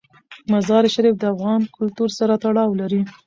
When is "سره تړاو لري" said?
2.19-3.01